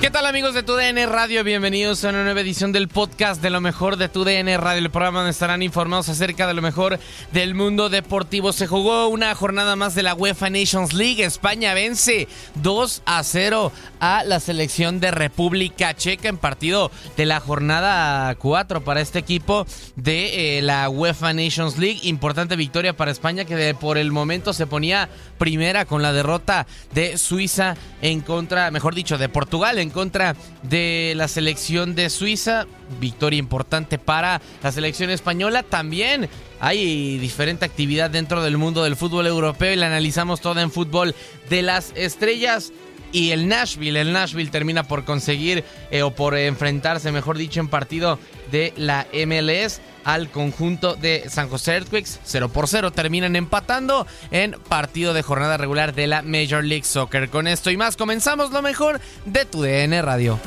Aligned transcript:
¿Qué 0.00 0.10
tal 0.10 0.26
amigos 0.26 0.54
de 0.54 0.62
TUDN 0.62 1.10
Radio? 1.10 1.42
Bienvenidos 1.42 2.04
a 2.04 2.10
una 2.10 2.22
nueva 2.22 2.40
edición 2.40 2.70
del 2.70 2.86
podcast 2.86 3.42
de 3.42 3.50
lo 3.50 3.60
mejor 3.60 3.96
de 3.96 4.08
TUDN 4.08 4.56
Radio, 4.56 4.78
el 4.78 4.90
programa 4.90 5.18
donde 5.18 5.32
estarán 5.32 5.60
informados 5.60 6.08
acerca 6.08 6.46
de 6.46 6.54
lo 6.54 6.62
mejor 6.62 7.00
del 7.32 7.56
mundo 7.56 7.88
deportivo. 7.88 8.52
Se 8.52 8.68
jugó 8.68 9.08
una 9.08 9.34
jornada 9.34 9.74
más 9.74 9.96
de 9.96 10.04
la 10.04 10.14
UEFA 10.14 10.50
Nations 10.50 10.94
League. 10.94 11.24
España 11.24 11.74
vence 11.74 12.28
2 12.62 13.02
a 13.06 13.24
0 13.24 13.72
a 13.98 14.22
la 14.22 14.38
selección 14.38 15.00
de 15.00 15.10
República 15.10 15.92
Checa 15.94 16.28
en 16.28 16.38
partido 16.38 16.92
de 17.16 17.26
la 17.26 17.40
jornada 17.40 18.32
4 18.36 18.84
para 18.84 19.00
este 19.00 19.18
equipo 19.18 19.66
de 19.96 20.58
eh, 20.58 20.62
la 20.62 20.88
UEFA 20.88 21.32
Nations 21.32 21.76
League. 21.76 21.98
Importante 22.04 22.54
victoria 22.54 22.96
para 22.96 23.10
España 23.10 23.44
que 23.44 23.56
de, 23.56 23.74
por 23.74 23.98
el 23.98 24.12
momento 24.12 24.52
se 24.52 24.68
ponía 24.68 25.08
primera 25.38 25.86
con 25.86 26.02
la 26.02 26.12
derrota 26.12 26.68
de 26.94 27.18
Suiza 27.18 27.74
en 28.00 28.20
contra, 28.20 28.70
mejor 28.70 28.94
dicho, 28.94 29.18
de 29.18 29.28
Portugal 29.28 29.80
en 29.80 29.87
contra 29.90 30.36
de 30.62 31.12
la 31.16 31.28
selección 31.28 31.94
de 31.94 32.10
Suiza. 32.10 32.66
Victoria 33.00 33.38
importante 33.38 33.98
para 33.98 34.40
la 34.62 34.72
selección 34.72 35.10
española. 35.10 35.62
También 35.62 36.28
hay 36.60 37.18
diferente 37.18 37.64
actividad 37.64 38.10
dentro 38.10 38.42
del 38.42 38.58
mundo 38.58 38.82
del 38.84 38.96
fútbol 38.96 39.26
europeo 39.26 39.72
y 39.72 39.76
la 39.76 39.86
analizamos 39.86 40.40
toda 40.40 40.62
en 40.62 40.70
fútbol 40.70 41.14
de 41.48 41.62
las 41.62 41.92
estrellas. 41.94 42.72
Y 43.12 43.30
el 43.30 43.48
Nashville, 43.48 44.00
el 44.00 44.12
Nashville 44.12 44.50
termina 44.50 44.82
por 44.82 45.04
conseguir 45.04 45.64
eh, 45.90 46.02
o 46.02 46.10
por 46.10 46.36
enfrentarse, 46.36 47.12
mejor 47.12 47.38
dicho, 47.38 47.60
en 47.60 47.68
partido 47.68 48.18
de 48.50 48.72
la 48.76 49.06
MLS 49.12 49.80
al 50.04 50.30
conjunto 50.30 50.94
de 50.94 51.28
San 51.28 51.48
José 51.48 51.74
Earthquakes. 51.74 52.18
0 52.24 52.48
por 52.50 52.68
0 52.68 52.92
terminan 52.92 53.36
empatando 53.36 54.06
en 54.30 54.56
partido 54.68 55.12
de 55.14 55.22
jornada 55.22 55.56
regular 55.56 55.94
de 55.94 56.06
la 56.06 56.22
Major 56.22 56.64
League 56.64 56.84
Soccer. 56.84 57.28
Con 57.28 57.46
esto 57.46 57.70
y 57.70 57.76
más 57.76 57.96
comenzamos 57.96 58.50
lo 58.50 58.62
mejor 58.62 59.00
de 59.26 59.44
tu 59.44 59.62
DN 59.62 60.00
Radio. 60.02 60.38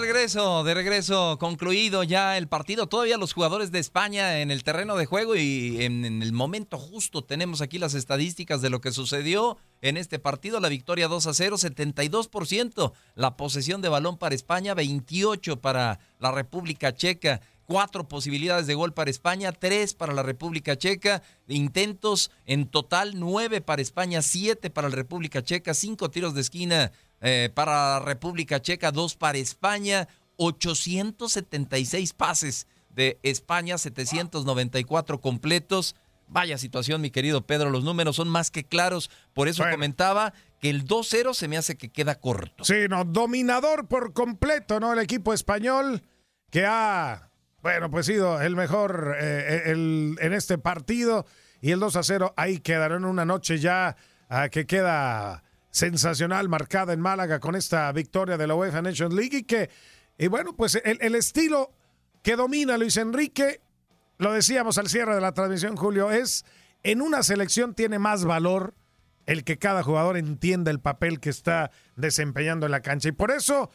Regreso, 0.00 0.64
de 0.64 0.74
regreso, 0.74 1.38
concluido 1.38 2.02
ya 2.02 2.36
el 2.38 2.48
partido. 2.48 2.88
Todavía 2.88 3.18
los 3.18 3.34
jugadores 3.34 3.70
de 3.70 3.78
España 3.78 4.40
en 4.40 4.50
el 4.50 4.64
terreno 4.64 4.96
de 4.96 5.06
juego 5.06 5.36
y 5.36 5.84
en, 5.84 6.04
el 6.22 6.32
momento 6.32 6.78
justo 6.78 7.22
tenemos 7.22 7.60
aquí 7.60 7.78
las 7.78 7.94
estadísticas 7.94 8.62
de 8.62 8.70
lo 8.70 8.80
que 8.80 8.92
sucedió 8.92 9.58
en 9.82 9.96
este 9.96 10.18
partido. 10.18 10.58
La 10.58 10.68
victoria 10.68 11.06
2 11.06 11.26
a 11.26 11.34
0, 11.34 11.56
72%. 11.58 12.92
La 13.14 13.36
posesión 13.36 13.82
de 13.82 13.90
balón 13.90 14.16
para 14.16 14.34
España, 14.34 14.74
28 14.74 15.60
para 15.60 16.00
la 16.18 16.32
República 16.32 16.94
Checa. 16.94 17.40
Cuatro 17.66 18.08
posibilidades 18.08 18.66
de 18.66 18.74
gol 18.74 18.92
para 18.92 19.10
España, 19.10 19.52
tres 19.52 19.94
para 19.94 20.12
la 20.12 20.24
República 20.24 20.76
Checa, 20.76 21.22
intentos 21.46 22.32
en 22.44 22.66
total, 22.66 23.12
nueve 23.14 23.60
para 23.60 23.80
España, 23.80 24.22
siete 24.22 24.70
para 24.70 24.88
la 24.88 24.96
República 24.96 25.44
Checa, 25.44 25.72
cinco 25.72 26.10
tiros 26.10 26.34
de 26.34 26.40
esquina 26.40 26.90
eh, 27.20 27.50
para 27.54 27.98
la 27.98 28.00
República 28.00 28.60
Checa, 28.60 28.92
dos 28.92 29.16
para 29.16 29.38
España, 29.38 30.08
876 30.36 32.12
pases 32.14 32.66
de 32.88 33.18
España, 33.22 33.78
794 33.78 35.20
completos. 35.20 35.96
Vaya 36.26 36.58
situación, 36.58 37.00
mi 37.00 37.10
querido 37.10 37.46
Pedro, 37.46 37.70
los 37.70 37.84
números 37.84 38.16
son 38.16 38.28
más 38.28 38.50
que 38.50 38.64
claros, 38.64 39.10
por 39.32 39.48
eso 39.48 39.62
bueno. 39.62 39.76
comentaba 39.76 40.32
que 40.60 40.70
el 40.70 40.86
2-0 40.86 41.34
se 41.34 41.48
me 41.48 41.56
hace 41.56 41.76
que 41.76 41.90
queda 41.90 42.14
corto. 42.14 42.64
Sí, 42.64 42.86
no, 42.88 43.04
dominador 43.04 43.88
por 43.88 44.12
completo, 44.12 44.78
¿no? 44.78 44.92
El 44.92 45.00
equipo 45.00 45.34
español 45.34 46.02
que 46.50 46.66
ha, 46.66 47.30
bueno, 47.62 47.90
pues 47.90 48.06
sido 48.06 48.40
el 48.40 48.54
mejor 48.54 49.16
eh, 49.18 49.62
el, 49.66 50.16
en 50.20 50.32
este 50.32 50.56
partido 50.56 51.26
y 51.60 51.72
el 51.72 51.80
2 51.80 51.96
a 51.96 52.02
0 52.02 52.34
ahí 52.36 52.60
quedaron 52.60 53.04
una 53.04 53.24
noche 53.24 53.58
ya 53.58 53.96
uh, 54.30 54.48
que 54.50 54.66
queda 54.66 55.42
sensacional 55.70 56.48
marcada 56.48 56.92
en 56.92 57.00
Málaga 57.00 57.40
con 57.40 57.56
esta 57.56 57.90
victoria 57.92 58.36
de 58.36 58.46
la 58.46 58.54
UEFA 58.54 58.82
Nations 58.82 59.14
League 59.14 59.38
y 59.38 59.42
que, 59.44 59.70
y 60.18 60.26
bueno, 60.26 60.54
pues 60.56 60.80
el, 60.84 60.98
el, 61.00 61.14
estilo 61.14 61.72
que 62.22 62.36
domina 62.36 62.76
Luis 62.76 62.96
Enrique, 62.96 63.60
lo 64.18 64.32
decíamos 64.32 64.78
al 64.78 64.88
cierre 64.88 65.14
de 65.14 65.20
la 65.20 65.32
transmisión, 65.32 65.76
Julio, 65.76 66.10
es 66.10 66.44
en 66.82 67.02
una 67.02 67.22
selección 67.22 67.74
tiene 67.74 67.98
más 67.98 68.24
valor 68.24 68.74
el 69.26 69.44
que 69.44 69.58
cada 69.58 69.82
jugador 69.82 70.16
entienda 70.16 70.70
el 70.70 70.80
papel 70.80 71.20
que 71.20 71.30
está 71.30 71.70
desempeñando 71.96 72.66
en 72.66 72.72
la 72.72 72.80
cancha. 72.80 73.08
Y 73.08 73.12
por 73.12 73.30
eso 73.30 73.70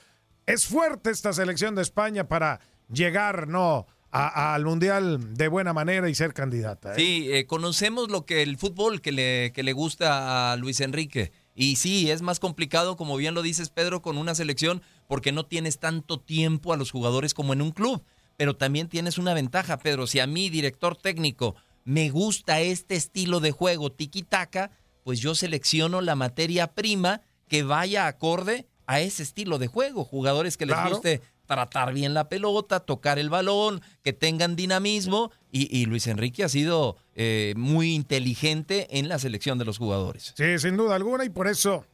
es 0.46 0.66
fuerte 0.66 1.12
esta 1.12 1.34
selección 1.34 1.76
de 1.76 1.82
España 1.82 2.28
para 2.28 2.60
llegar, 2.92 3.48
no, 3.48 3.88
al 4.12 4.66
Mundial 4.66 5.36
de 5.36 5.48
buena 5.48 5.74
manera 5.74 6.10
y 6.10 6.16
ser 6.16 6.34
candidata. 6.34 6.94
¿eh? 6.94 6.96
Sí, 6.98 7.28
eh, 7.32 7.46
conocemos 7.46 8.10
lo 8.10 8.26
que 8.26 8.42
el 8.42 8.58
fútbol 8.58 9.02
que 9.02 9.12
le, 9.12 9.52
que 9.54 9.64
le 9.64 9.74
gusta 9.74 10.52
a 10.52 10.56
Luis 10.56 10.82
Enrique. 10.82 11.32
Y 11.56 11.78
sí, 11.78 12.12
es 12.12 12.22
más 12.22 12.40
complicado, 12.40 12.98
como 12.98 13.16
bien 13.16 13.34
lo 13.34 13.42
dices, 13.42 13.70
Pedro, 13.70 14.02
con 14.02 14.18
una 14.18 14.36
selección, 14.36 14.82
porque 15.08 15.32
no 15.32 15.46
tienes 15.46 15.80
tanto 15.80 16.20
tiempo 16.20 16.74
a 16.74 16.78
los 16.78 16.92
jugadores 16.92 17.34
como 17.34 17.54
en 17.54 17.62
un 17.62 17.72
club. 17.72 18.04
Pero 18.38 18.58
también 18.58 18.90
tienes 18.90 19.18
una 19.18 19.34
ventaja, 19.34 19.78
Pedro. 19.80 20.06
Si 20.08 20.20
a 20.20 20.28
mí, 20.28 20.50
director 20.50 20.98
técnico, 20.98 21.56
me 21.86 22.10
gusta 22.10 22.60
este 22.60 22.96
estilo 22.96 23.40
de 23.40 23.52
juego 23.52 23.90
tiki-taka, 23.92 24.72
pues 25.04 25.20
yo 25.22 25.34
selecciono 25.36 26.02
la 26.02 26.16
materia 26.16 26.74
prima 26.74 27.22
que 27.48 27.64
vaya 27.64 28.08
acorde 28.08 28.68
a 28.88 29.00
ese 29.00 29.24
estilo 29.24 29.58
de 29.58 29.68
juego, 29.68 30.04
jugadores 30.04 30.58
que 30.58 30.66
les 30.66 30.76
Claro. 30.76 30.90
guste 30.92 31.22
tratar 31.46 31.94
bien 31.94 32.14
la 32.16 32.28
pelota, 32.28 32.80
tocar 32.80 33.20
el 33.20 33.30
balón, 33.30 33.82
que 34.04 34.14
tengan 34.14 34.56
dinamismo 34.56 35.32
y, 35.58 35.86
Luis 35.86 36.08
Enrique 36.08 36.44
ha 36.44 36.50
sido 36.50 36.98
eh, 37.16 37.54
muy 37.56 37.94
inteligente 37.94 38.98
en 38.98 39.08
la 39.08 39.20
selección 39.20 39.58
de 39.58 39.64
los 39.64 39.78
jugadores. 39.78 40.34
Sí, 40.36 40.60
sin 40.60 40.76
duda 40.76 40.96
alguna, 40.96 41.24
y 41.24 41.30
por 41.30 41.48
eso, 41.48 41.86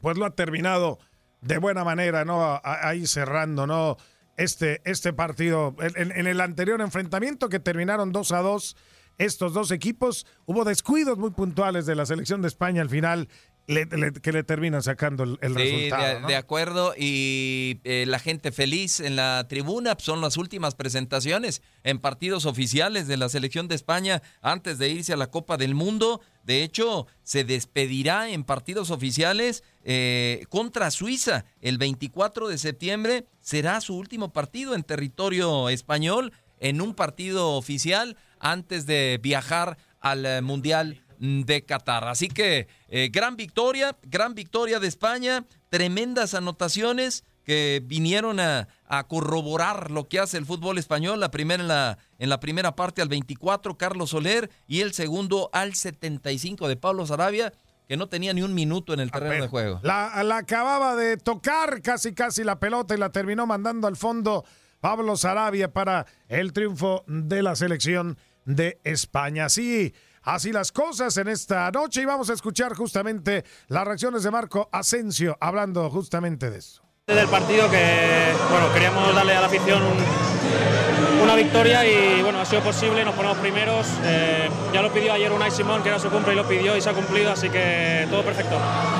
pues 0.00 0.16
lo 0.16 0.24
ha 0.24 0.30
terminado 0.30 0.98
de 1.42 1.58
buena 1.58 1.84
manera, 1.84 2.24
¿no? 2.24 2.60
Ahí 2.64 3.06
cerrando, 3.06 3.66
¿no? 3.66 3.98
Este, 4.38 4.80
este 4.84 5.12
partido. 5.12 5.76
En, 5.80 6.12
en 6.12 6.26
el 6.26 6.40
anterior 6.40 6.80
enfrentamiento 6.80 7.48
que 7.48 7.60
terminaron 7.60 8.10
2 8.10 8.32
a 8.32 8.38
2, 8.38 8.76
estos 9.18 9.52
dos 9.52 9.70
equipos, 9.72 10.26
hubo 10.46 10.64
descuidos 10.64 11.18
muy 11.18 11.30
puntuales 11.30 11.86
de 11.86 11.96
la 11.96 12.06
selección 12.06 12.40
de 12.40 12.48
España 12.48 12.80
al 12.82 12.88
final, 12.88 13.28
le- 13.68 13.84
le- 13.86 14.12
que 14.12 14.32
le 14.32 14.42
terminan 14.42 14.82
sacando 14.82 15.22
el, 15.24 15.38
el 15.42 15.54
Sí, 15.54 15.58
resultado. 15.62 16.14
de, 16.14 16.20
¿no? 16.20 16.26
de 16.28 16.36
acuerdo. 16.36 16.94
Y 16.98 17.80
eh, 17.84 18.04
la 18.08 18.18
gente 18.18 18.50
feliz 18.50 18.98
en 18.98 19.14
la 19.14 19.46
tribuna 19.48 19.94
pues, 19.94 20.04
son 20.06 20.20
las 20.20 20.36
últimas 20.36 20.74
presentaciones 20.74 21.62
en 21.84 21.98
partidos 22.00 22.46
oficiales 22.46 23.06
de 23.06 23.16
la 23.16 23.28
selección 23.28 23.68
de 23.68 23.74
España 23.76 24.22
antes 24.42 24.78
de 24.78 24.88
irse 24.88 25.12
a 25.12 25.16
la 25.16 25.30
Copa 25.30 25.56
del 25.56 25.74
Mundo. 25.74 26.20
De 26.44 26.62
hecho, 26.64 27.06
se 27.22 27.44
despedirá 27.44 28.30
en 28.30 28.42
partidos 28.42 28.90
oficiales 28.90 29.62
eh, 29.84 30.44
contra 30.48 30.90
Suiza 30.90 31.44
el 31.60 31.78
24 31.78 32.48
de 32.48 32.58
septiembre. 32.58 33.26
Será 33.40 33.80
su 33.80 33.96
último 33.96 34.32
partido 34.32 34.74
en 34.74 34.82
territorio 34.82 35.68
español 35.68 36.32
en 36.60 36.80
un 36.80 36.94
partido 36.94 37.50
oficial 37.52 38.16
antes 38.40 38.86
de 38.86 39.20
viajar 39.22 39.76
al 40.00 40.24
eh, 40.26 40.40
Mundial 40.42 41.02
de 41.18 41.64
Qatar. 41.64 42.04
Así 42.04 42.28
que 42.28 42.68
eh, 42.88 43.08
gran 43.12 43.36
victoria, 43.36 43.96
gran 44.02 44.34
victoria 44.34 44.80
de 44.80 44.88
España, 44.88 45.44
tremendas 45.68 46.34
anotaciones 46.34 47.24
que 47.44 47.82
vinieron 47.82 48.40
a, 48.40 48.68
a 48.86 49.08
corroborar 49.08 49.90
lo 49.90 50.06
que 50.06 50.18
hace 50.18 50.36
el 50.36 50.44
fútbol 50.44 50.76
español. 50.76 51.18
La 51.18 51.30
primera 51.30 51.62
en 51.62 51.68
la, 51.68 51.98
en 52.18 52.28
la 52.28 52.40
primera 52.40 52.76
parte 52.76 53.00
al 53.00 53.08
24, 53.08 53.78
Carlos 53.78 54.10
Soler, 54.10 54.50
y 54.66 54.80
el 54.80 54.92
segundo 54.92 55.48
al 55.52 55.74
75 55.74 56.68
de 56.68 56.76
Pablo 56.76 57.06
Sarabia, 57.06 57.52
que 57.88 57.96
no 57.96 58.06
tenía 58.06 58.34
ni 58.34 58.42
un 58.42 58.54
minuto 58.54 58.92
en 58.92 59.00
el 59.00 59.10
terreno 59.10 59.44
de 59.44 59.48
juego. 59.48 59.80
La, 59.82 60.22
la 60.22 60.36
acababa 60.36 60.94
de 60.94 61.16
tocar 61.16 61.80
casi 61.80 62.12
casi 62.12 62.44
la 62.44 62.60
pelota 62.60 62.94
y 62.94 62.98
la 62.98 63.10
terminó 63.10 63.46
mandando 63.46 63.88
al 63.88 63.96
fondo 63.96 64.44
Pablo 64.80 65.16
Sarabia 65.16 65.72
para 65.72 66.04
el 66.28 66.52
triunfo 66.52 67.02
de 67.06 67.42
la 67.42 67.56
selección 67.56 68.18
de 68.44 68.78
España. 68.84 69.46
Así, 69.46 69.94
así 70.24 70.52
las 70.52 70.72
cosas 70.72 71.16
en 71.16 71.28
esta 71.28 71.70
noche 71.70 72.02
y 72.02 72.04
vamos 72.04 72.30
a 72.30 72.34
escuchar 72.34 72.74
justamente 72.74 73.44
las 73.68 73.86
reacciones 73.86 74.22
de 74.22 74.30
Marco 74.30 74.68
Asensio 74.72 75.36
hablando 75.40 75.88
justamente 75.90 76.50
de 76.50 76.58
eso. 76.58 76.82
del 77.06 77.26
partido 77.28 77.70
que 77.70 78.32
bueno 78.50 78.72
queríamos 78.74 79.14
darle 79.14 79.34
a 79.34 79.40
la 79.40 79.46
afición 79.46 79.82
un- 79.82 81.22
una 81.22 81.34
victoria 81.34 81.84
y 81.86 82.22
bueno 82.22 82.40
ha 82.40 82.44
sido 82.44 82.62
posible 82.62 83.04
nos 83.04 83.14
ponemos 83.14 83.38
primeros 83.38 83.86
Eh, 84.04 84.48
ya 84.72 84.82
lo 84.82 84.92
pidió 84.92 85.12
ayer 85.14 85.32
Unai 85.32 85.50
Simón 85.50 85.82
que 85.82 85.88
era 85.88 85.98
su 85.98 86.10
cumple 86.10 86.32
y 86.34 86.36
lo 86.36 86.46
pidió 86.46 86.76
y 86.76 86.80
se 86.80 86.90
ha 86.90 86.92
cumplido 86.92 87.32
así 87.32 87.48
que 87.48 88.06
todo 88.10 88.22
perfecto 88.22 88.56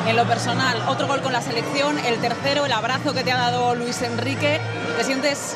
En 0.07 0.17
lo 0.17 0.25
personal, 0.27 0.83
otro 0.89 1.07
gol 1.07 1.21
con 1.21 1.33
la 1.35 1.43
selección, 1.43 1.99
el 1.99 2.19
tercero, 2.21 2.65
el 2.67 2.73
abrazo 2.73 3.13
que 3.13 3.23
te 3.25 3.31
ha 3.33 3.37
dado 3.37 3.75
Luis 3.75 4.01
Enrique. 4.01 4.59
¿Te 4.97 5.05
sientes 5.05 5.55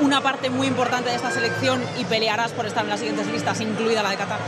una 0.00 0.20
parte 0.20 0.48
muy 0.48 0.68
importante 0.68 1.10
de 1.10 1.16
esta 1.16 1.32
selección 1.32 1.82
y 1.98 2.04
pelearás 2.04 2.52
por 2.52 2.66
estar 2.66 2.84
en 2.84 2.90
las 2.90 3.00
siguientes 3.00 3.26
listas, 3.26 3.60
incluida 3.60 4.02
la 4.04 4.10
de 4.10 4.16
Qatar? 4.16 4.38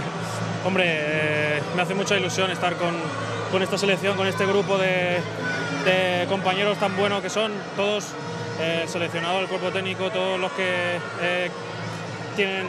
hombre 0.66 0.84
eh, 0.86 1.62
me 1.74 1.82
hace 1.82 1.94
mucha 1.94 2.16
ilusión 2.16 2.50
estar 2.50 2.76
con, 2.76 2.94
con 3.50 3.62
esta 3.62 3.78
selección 3.78 4.16
con 4.16 4.26
este 4.26 4.46
grupo 4.46 4.78
de, 4.78 5.20
compañeros 6.28 6.78
tan 6.78 6.96
buenos 6.96 7.22
que 7.22 7.30
son 7.30 7.52
todos 7.76 8.06
eh, 8.60 8.86
el 8.92 9.02
el 9.02 9.46
cuerpo 9.48 9.70
técnico 9.70 10.10
todos 10.10 10.40
los 10.40 10.50
que 10.52 10.98
eh, 11.22 11.50
tienen, 12.34 12.66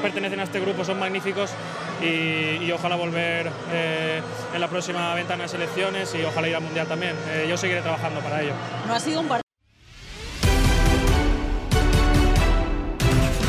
pertenecen 0.00 0.40
a 0.40 0.44
este 0.44 0.60
grupo 0.60 0.84
son 0.84 0.98
magníficos 0.98 1.50
y, 2.00 2.64
y 2.64 2.72
ojalá 2.72 2.96
volver 2.96 3.50
eh, 3.72 4.22
en 4.54 4.60
la 4.60 4.68
próxima 4.68 5.14
ventana 5.14 5.44
de 5.44 5.48
selecciones 5.48 6.14
y 6.14 6.24
ojalá 6.24 6.48
ir 6.48 6.56
al 6.56 6.62
Mundial 6.62 6.86
también. 6.88 7.14
Yo 7.48 7.56
seguiré 7.56 7.80
trabajando 7.80 8.20
para 8.20 8.42
ello. 8.42 8.52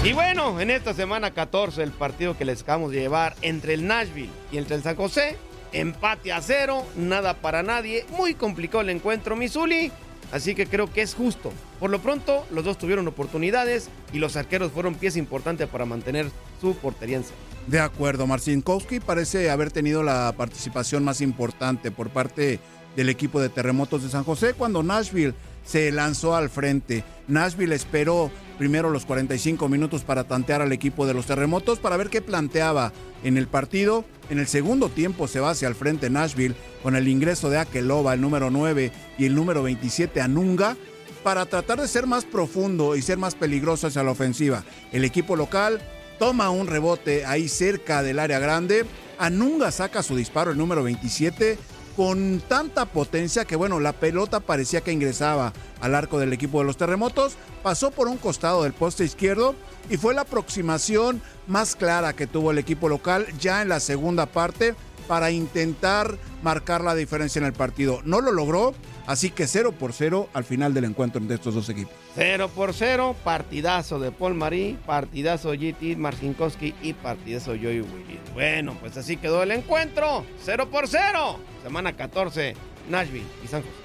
Y 0.06 0.14
bueno, 0.14 0.62
en 0.62 0.70
esta 0.70 0.94
semana 0.94 1.32
14, 1.32 1.82
el 1.82 1.90
partido 1.90 2.38
que 2.38 2.46
les 2.46 2.62
acabamos 2.62 2.92
de 2.92 3.00
llevar 3.00 3.36
entre 3.42 3.74
el 3.74 3.88
Nashville 3.88 4.30
y 4.52 4.60
entre 4.60 4.76
el 4.76 4.84
San 4.84 4.96
José, 4.96 5.36
empate 5.74 6.32
a 6.32 6.44
cero, 6.44 6.86
nada 6.96 7.34
para 7.34 7.64
nadie, 7.64 8.06
muy 8.16 8.36
complicado 8.36 8.82
el 8.82 8.92
encuentro, 8.92 9.36
Misuli. 9.36 9.92
Así 10.32 10.54
que 10.54 10.68
creo 10.68 10.94
que 10.94 11.02
es 11.02 11.16
justo. 11.16 11.52
Por 11.80 11.90
lo 11.90 11.98
pronto, 12.04 12.46
los 12.52 12.64
dos 12.64 12.78
tuvieron 12.78 13.08
oportunidades 13.08 13.90
y 14.14 14.20
los 14.20 14.36
arqueros 14.36 14.72
fueron 14.72 14.94
pieza 14.94 15.18
importante 15.18 15.66
para 15.66 15.86
mantener 15.86 16.28
su 16.62 16.76
portería. 16.76 17.22
De 17.66 17.80
acuerdo, 17.80 18.28
Marcinkowski 18.28 19.00
parece 19.00 19.50
haber 19.50 19.72
tenido 19.72 20.04
la 20.04 20.36
participación 20.38 21.04
más 21.04 21.20
importante 21.20 21.90
por 21.90 22.12
parte 22.12 22.60
del 22.96 23.10
equipo 23.10 23.42
de 23.42 23.50
terremotos 23.50 24.04
de 24.04 24.10
San 24.10 24.24
José 24.24 24.54
cuando 24.54 24.84
Nashville 24.84 25.34
se 25.66 25.92
lanzó 25.92 26.36
al 26.36 26.52
frente. 26.52 27.04
Nashville 27.28 27.74
esperó 27.74 28.30
primero 28.58 28.90
los 28.90 29.06
45 29.06 29.70
minutos 29.70 30.04
para 30.04 30.24
tantear 30.24 30.62
al 30.62 30.72
equipo 30.72 31.06
de 31.06 31.14
los 31.14 31.26
terremotos 31.26 31.80
para 31.80 31.98
ver 31.98 32.10
qué 32.10 32.22
planteaba 32.22 32.94
en 33.24 33.38
el 33.38 33.48
partido. 33.48 34.06
En 34.30 34.40
el 34.40 34.48
segundo 34.48 34.90
tiempo 34.90 35.28
se 35.28 35.40
va 35.40 35.52
hacia 35.52 35.68
el 35.68 35.76
frente 35.76 36.10
Nashville 36.10 36.56
con 36.84 36.96
el 36.96 37.08
ingreso 37.08 37.50
de 37.50 37.60
Akelova, 37.60 38.14
el 38.14 38.22
número 38.22 38.50
9, 38.50 38.92
y 39.18 39.26
el 39.26 39.36
número 39.36 39.64
27 39.64 40.22
Anunga 40.22 40.76
para 41.24 41.46
tratar 41.48 41.82
de 41.82 41.88
ser 41.88 42.06
más 42.06 42.24
profundo 42.24 42.96
y 42.96 43.02
ser 43.02 43.18
más 43.18 43.34
peligroso 43.34 43.88
hacia 43.88 44.04
la 44.04 44.12
ofensiva. 44.12 44.64
El 44.92 45.04
equipo 45.04 45.36
local 45.36 45.82
toma 46.20 46.52
un 46.52 46.68
rebote 46.68 47.26
ahí 47.26 47.50
cerca 47.50 48.04
del 48.04 48.20
área 48.20 48.38
grande. 48.40 48.86
Anunga 49.18 49.72
saca 49.72 50.04
su 50.04 50.16
disparo, 50.16 50.52
el 50.52 50.58
número 50.58 50.84
27, 50.84 51.58
con 51.96 52.42
tanta 52.48 52.86
potencia 52.86 53.46
que, 53.46 53.56
bueno, 53.56 53.80
la 53.80 53.94
pelota 53.94 54.40
parecía 54.40 54.82
que 54.82 54.92
ingresaba 54.92 55.54
al 55.80 55.96
arco 55.96 56.20
del 56.20 56.34
equipo 56.34 56.60
de 56.60 56.66
los 56.66 56.78
terremotos, 56.78 57.36
pasó 57.64 57.92
por 57.92 58.08
un 58.08 58.18
costado 58.18 58.64
del 58.64 58.74
poste 58.74 59.06
izquierdo 59.06 59.56
y 59.90 59.98
fue 59.98 60.14
la 60.14 60.22
aproximación 60.22 61.22
más 61.48 61.76
clara 61.76 62.14
que 62.14 62.28
tuvo 62.28 62.52
el 62.52 62.58
equipo 62.58 62.90
local 62.90 63.26
ya 63.40 63.62
en 63.62 63.70
la 63.70 63.80
segunda 63.80 64.26
parte 64.26 64.76
para 65.08 65.32
intentar 65.32 66.18
marcar 66.44 66.84
la 66.84 66.96
diferencia 66.96 67.40
en 67.40 67.46
el 67.46 67.54
partido. 67.54 68.02
No 68.06 68.22
lo 68.22 68.32
logró, 68.32 68.74
así 69.08 69.30
que 69.30 69.48
0 69.48 69.74
por 69.74 69.94
0 69.94 70.30
al 70.34 70.44
final 70.44 70.74
del 70.74 70.86
encuentro 70.86 71.22
entre 71.22 71.36
estos 71.36 71.56
dos 71.56 71.70
equipos. 71.70 71.94
0 72.16 72.50
por 72.56 72.74
0, 72.74 73.16
partidazo 73.24 74.00
de 74.00 74.12
Paul 74.12 74.36
Marí, 74.36 74.78
partidazo 74.86 75.52
GT 75.52 75.98
Marcinkowski 75.98 76.74
y 76.82 76.94
partidazo 76.94 77.52
Joey 77.52 77.82
Williams. 77.82 78.34
Bueno, 78.34 78.78
pues 78.80 78.98
así 78.98 79.18
quedó 79.18 79.44
el 79.44 79.52
encuentro. 79.52 80.26
0 80.44 80.70
por 80.72 80.88
0. 80.88 81.40
Semana 81.64 81.96
14, 81.96 82.56
Nashville 82.90 83.26
y 83.44 83.48
San 83.48 83.62
José. 83.62 83.85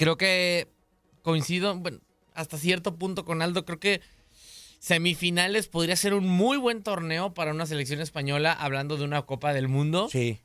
Creo 0.00 0.16
que 0.16 0.66
coincido, 1.20 1.76
bueno, 1.76 2.00
hasta 2.32 2.56
cierto 2.56 2.96
punto 2.96 3.26
con 3.26 3.42
Aldo. 3.42 3.66
Creo 3.66 3.78
que 3.78 4.00
semifinales 4.78 5.68
podría 5.68 5.94
ser 5.94 6.14
un 6.14 6.26
muy 6.26 6.56
buen 6.56 6.82
torneo 6.82 7.34
para 7.34 7.50
una 7.50 7.66
selección 7.66 8.00
española, 8.00 8.50
hablando 8.54 8.96
de 8.96 9.04
una 9.04 9.20
Copa 9.26 9.52
del 9.52 9.68
Mundo. 9.68 10.08
Sí. 10.10 10.40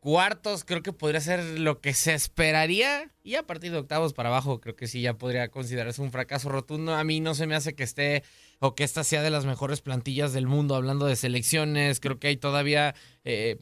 Cuartos, 0.00 0.64
creo 0.64 0.82
que 0.82 0.92
podría 0.92 1.20
ser 1.20 1.60
lo 1.60 1.80
que 1.80 1.94
se 1.94 2.12
esperaría. 2.12 3.08
Y 3.22 3.36
a 3.36 3.46
partir 3.46 3.70
de 3.70 3.78
octavos 3.78 4.14
para 4.14 4.30
abajo, 4.30 4.60
creo 4.60 4.74
que 4.74 4.88
sí 4.88 5.00
ya 5.00 5.14
podría 5.14 5.48
considerarse 5.48 6.02
un 6.02 6.10
fracaso 6.10 6.48
rotundo. 6.48 6.92
A 6.96 7.04
mí 7.04 7.20
no 7.20 7.36
se 7.36 7.46
me 7.46 7.54
hace 7.54 7.76
que 7.76 7.84
esté 7.84 8.24
o 8.58 8.74
que 8.74 8.82
esta 8.82 9.04
sea 9.04 9.22
de 9.22 9.30
las 9.30 9.46
mejores 9.46 9.80
plantillas 9.80 10.32
del 10.32 10.48
mundo, 10.48 10.74
hablando 10.74 11.06
de 11.06 11.14
selecciones. 11.14 12.00
Creo 12.00 12.18
que 12.18 12.26
hay 12.26 12.36
todavía 12.36 12.96
eh, 13.22 13.58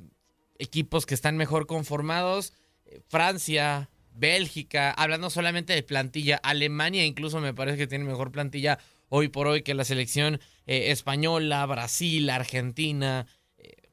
equipos 0.59 1.05
que 1.05 1.13
están 1.13 1.37
mejor 1.37 1.67
conformados. 1.67 2.55
Eh, 2.87 3.03
Francia, 3.07 3.91
Bélgica, 4.21 4.93
hablando 4.93 5.31
solamente 5.31 5.73
de 5.73 5.83
plantilla, 5.83 6.37
Alemania 6.43 7.05
incluso 7.07 7.41
me 7.41 7.55
parece 7.55 7.79
que 7.79 7.87
tiene 7.87 8.05
mejor 8.05 8.31
plantilla 8.31 8.79
hoy 9.09 9.29
por 9.29 9.47
hoy 9.47 9.63
que 9.63 9.75
la 9.75 9.85
selección 9.85 10.41
eh, 10.67 10.91
española, 10.93 11.65
Brasil, 11.67 12.29
Argentina. 12.31 13.27
Eh, 13.57 13.89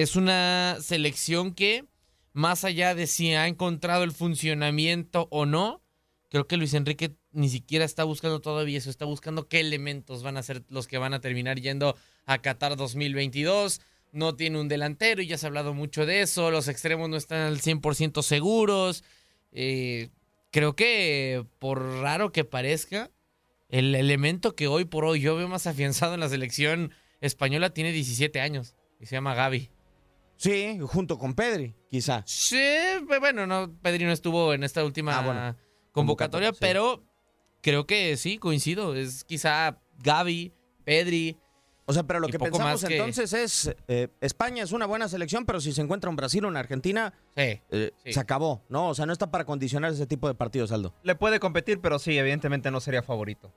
Es 0.00 0.16
una 0.16 0.78
selección 0.80 1.52
que, 1.52 1.84
más 2.32 2.64
allá 2.64 2.94
de 2.94 3.06
si 3.06 3.34
ha 3.34 3.48
encontrado 3.48 4.04
el 4.04 4.12
funcionamiento 4.12 5.28
o 5.30 5.44
no, 5.44 5.82
creo 6.30 6.46
que 6.46 6.56
Luis 6.56 6.74
Enrique 6.74 7.16
ni 7.32 7.48
siquiera 7.48 7.84
está 7.84 8.04
buscando 8.04 8.40
todavía 8.40 8.78
eso, 8.78 8.90
está 8.90 9.04
buscando 9.04 9.48
qué 9.48 9.58
elementos 9.60 10.22
van 10.22 10.36
a 10.36 10.42
ser 10.42 10.62
los 10.68 10.86
que 10.86 10.98
van 10.98 11.14
a 11.14 11.20
terminar 11.20 11.60
yendo 11.60 11.96
a 12.26 12.38
Qatar 12.38 12.76
2022. 12.76 13.80
No 14.12 14.36
tiene 14.36 14.60
un 14.60 14.68
delantero 14.68 15.20
y 15.20 15.26
ya 15.26 15.36
se 15.36 15.46
ha 15.46 15.48
hablado 15.48 15.74
mucho 15.74 16.06
de 16.06 16.22
eso, 16.22 16.52
los 16.52 16.68
extremos 16.68 17.08
no 17.08 17.16
están 17.16 17.40
al 17.40 17.60
100% 17.60 18.22
seguros. 18.22 19.02
Eh, 19.54 20.10
creo 20.50 20.76
que, 20.76 21.46
por 21.58 21.80
raro 22.00 22.32
que 22.32 22.44
parezca, 22.44 23.10
el 23.68 23.94
elemento 23.94 24.54
que 24.54 24.66
hoy 24.66 24.84
por 24.84 25.04
hoy 25.04 25.20
yo 25.20 25.36
veo 25.36 25.48
más 25.48 25.66
afianzado 25.66 26.14
en 26.14 26.20
la 26.20 26.28
selección 26.28 26.92
española 27.20 27.70
tiene 27.70 27.92
17 27.92 28.40
años 28.40 28.74
y 29.00 29.06
se 29.06 29.16
llama 29.16 29.34
Gaby. 29.34 29.70
Sí, 30.36 30.78
junto 30.82 31.18
con 31.18 31.34
Pedri, 31.34 31.74
quizá. 31.90 32.22
Sí, 32.26 32.58
bueno, 33.20 33.46
no, 33.46 33.72
Pedri 33.80 34.04
no 34.04 34.12
estuvo 34.12 34.52
en 34.52 34.64
esta 34.64 34.84
última 34.84 35.18
ah, 35.18 35.56
convocatoria, 35.92 36.52
pero 36.52 37.04
creo 37.62 37.86
que 37.86 38.16
sí, 38.16 38.38
coincido. 38.38 38.94
Es 38.94 39.24
quizá 39.24 39.80
Gaby, 40.02 40.52
Pedri. 40.84 41.38
O 41.86 41.92
sea, 41.92 42.02
pero 42.04 42.20
lo 42.20 42.28
que 42.28 42.38
pensamos 42.38 42.82
entonces 42.84 43.32
es, 43.32 43.76
eh, 43.88 44.08
España 44.20 44.62
es 44.62 44.72
una 44.72 44.86
buena 44.86 45.08
selección, 45.08 45.44
pero 45.44 45.60
si 45.60 45.72
se 45.72 45.82
encuentra 45.82 46.08
un 46.08 46.16
Brasil 46.16 46.44
o 46.44 46.48
una 46.48 46.60
Argentina, 46.60 47.12
eh, 47.36 47.60
se 48.04 48.20
acabó, 48.20 48.62
¿no? 48.68 48.88
O 48.88 48.94
sea, 48.94 49.04
no 49.06 49.12
está 49.12 49.30
para 49.30 49.44
condicionar 49.44 49.92
ese 49.92 50.06
tipo 50.06 50.28
de 50.28 50.34
partidos, 50.34 50.72
Aldo. 50.72 50.94
Le 51.02 51.14
puede 51.14 51.40
competir, 51.40 51.80
pero 51.80 51.98
sí, 51.98 52.16
evidentemente 52.16 52.70
no 52.70 52.80
sería 52.80 53.02
favorito. 53.02 53.52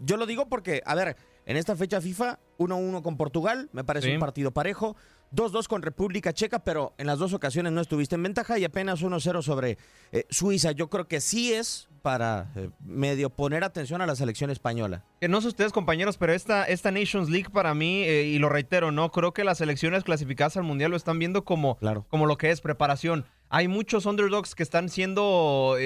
Yo 0.00 0.16
lo 0.16 0.26
digo 0.26 0.48
porque, 0.48 0.82
a 0.84 0.94
ver, 0.94 1.16
en 1.44 1.56
esta 1.56 1.76
fecha 1.76 2.00
FIFA, 2.00 2.40
1-1 2.58 3.02
con 3.02 3.16
Portugal, 3.16 3.68
me 3.72 3.84
parece 3.84 4.12
un 4.12 4.20
partido 4.20 4.50
parejo. 4.50 4.96
2-2 5.32 5.66
con 5.66 5.82
República 5.82 6.32
Checa, 6.32 6.60
pero 6.60 6.94
en 6.98 7.06
las 7.06 7.18
dos 7.18 7.32
ocasiones 7.32 7.72
no 7.72 7.80
estuviste 7.80 8.14
en 8.14 8.22
ventaja 8.22 8.58
y 8.58 8.64
apenas 8.64 9.02
1-0 9.02 9.42
sobre 9.42 9.78
eh, 10.12 10.24
Suiza. 10.30 10.72
Yo 10.72 10.88
creo 10.88 11.08
que 11.08 11.20
sí 11.20 11.52
es 11.52 11.88
para 12.02 12.52
eh, 12.54 12.70
medio 12.80 13.30
poner 13.30 13.64
atención 13.64 14.00
a 14.00 14.06
la 14.06 14.14
selección 14.14 14.50
española. 14.50 15.04
Que 15.20 15.28
no 15.28 15.40
sé 15.40 15.48
ustedes, 15.48 15.72
compañeros, 15.72 16.16
pero 16.16 16.32
esta, 16.32 16.64
esta 16.64 16.90
Nations 16.90 17.28
League 17.28 17.50
para 17.50 17.74
mí, 17.74 18.02
eh, 18.04 18.24
y 18.24 18.38
lo 18.38 18.48
reitero, 18.48 18.92
no 18.92 19.10
creo 19.10 19.32
que 19.32 19.44
las 19.44 19.58
selecciones 19.58 20.04
clasificadas 20.04 20.56
al 20.56 20.62
Mundial 20.62 20.90
lo 20.90 20.96
están 20.96 21.18
viendo 21.18 21.44
como, 21.44 21.78
como 22.08 22.26
lo 22.26 22.38
que 22.38 22.50
es 22.50 22.60
preparación. 22.60 23.24
Hay 23.48 23.68
muchos 23.68 24.06
underdogs 24.06 24.54
que 24.54 24.62
están 24.62 24.88
siendo 24.88 25.76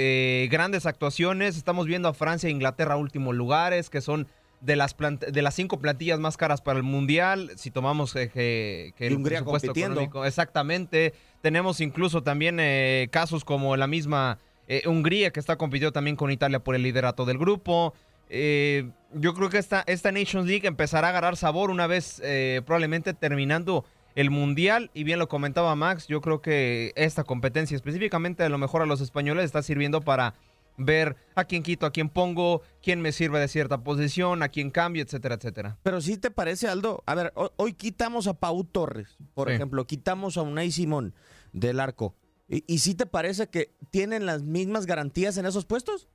grandes 0.50 0.86
actuaciones. 0.86 1.58
Estamos 1.58 1.86
viendo 1.86 2.08
a 2.08 2.14
Francia 2.14 2.48
e 2.48 2.50
Inglaterra 2.50 2.96
últimos 2.96 3.34
lugares, 3.34 3.90
que 3.90 4.00
son 4.00 4.28
de 4.60 4.76
las 4.76 4.94
de 4.96 5.42
las 5.42 5.54
cinco 5.54 5.78
plantillas 5.78 6.20
más 6.20 6.36
caras 6.36 6.60
para 6.60 6.78
el 6.78 6.82
mundial, 6.82 7.52
si 7.56 7.70
tomamos 7.70 8.14
eh, 8.16 8.30
que, 8.30 8.94
el 8.98 9.16
Hungría 9.16 9.42
compitiendo. 9.42 10.24
exactamente. 10.24 11.14
Tenemos 11.40 11.80
incluso 11.80 12.22
también 12.22 12.58
eh, 12.60 13.08
casos 13.10 13.44
como 13.44 13.76
la 13.76 13.86
misma 13.86 14.38
eh, 14.68 14.82
Hungría 14.86 15.32
que 15.32 15.40
está 15.40 15.56
compitiendo 15.56 15.92
también 15.92 16.16
con 16.16 16.30
Italia 16.30 16.60
por 16.60 16.74
el 16.74 16.82
liderato 16.82 17.24
del 17.24 17.38
grupo. 17.38 17.94
yo 18.28 19.34
creo 19.34 19.48
que 19.48 19.58
esta, 19.58 19.82
esta 19.86 20.12
Nations 20.12 20.46
League 20.46 20.68
empezará 20.68 21.08
a 21.08 21.10
agarrar 21.10 21.36
sabor 21.36 21.70
una 21.70 21.86
vez 21.86 22.22
probablemente 22.64 23.14
terminando 23.14 23.84
el 24.14 24.30
mundial 24.30 24.90
y 24.92 25.04
bien 25.04 25.18
lo 25.18 25.28
comentaba 25.28 25.74
Max, 25.74 26.06
yo 26.06 26.20
creo 26.20 26.42
que 26.42 26.92
esta 26.96 27.24
competencia 27.24 27.74
específicamente 27.74 28.42
a 28.42 28.48
lo 28.48 28.58
mejor 28.58 28.82
a 28.82 28.86
los 28.86 29.00
españoles 29.00 29.44
está 29.44 29.62
sirviendo 29.62 30.00
para 30.00 30.34
ver 30.80 31.16
a 31.34 31.44
quién 31.44 31.62
quito, 31.62 31.86
a 31.86 31.92
quién 31.92 32.08
pongo, 32.08 32.62
quién 32.82 33.00
me 33.00 33.12
sirve 33.12 33.38
de 33.38 33.48
cierta 33.48 33.82
posición, 33.84 34.42
a 34.42 34.48
quién 34.48 34.70
cambio, 34.70 35.02
etcétera, 35.02 35.36
etcétera. 35.36 35.78
Pero 35.82 36.00
sí 36.00 36.16
te 36.16 36.30
parece, 36.30 36.68
Aldo, 36.68 37.02
a 37.06 37.14
ver, 37.14 37.32
hoy, 37.34 37.74
quitamos 37.74 38.26
a 38.26 38.34
Pau 38.34 38.64
Torres, 38.64 39.16
por 39.34 39.50
ejemplo, 39.50 39.86
quitamos 39.86 40.36
a 40.36 40.42
Unai 40.42 40.70
Simón 40.70 41.14
del 41.52 41.80
arco. 41.80 42.14
¿Y, 42.48 42.64
¿Y 42.66 42.78
sí 42.78 42.94
te 42.94 43.06
parece 43.06 43.48
que 43.48 43.72
tienen 43.90 44.26
las 44.26 44.42
mismas 44.42 44.86
garantías 44.86 45.36
en 45.36 45.46
esos 45.46 45.66
puestos? 45.66 46.08